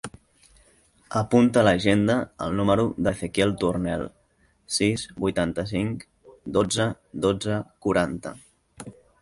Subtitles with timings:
[1.19, 2.15] Apunta a l'agenda
[2.45, 4.07] el número de l'Ezequiel Tornel:
[4.79, 6.09] sis, vuitanta-cinc,
[6.59, 6.91] dotze,
[7.27, 8.37] dotze, quaranta.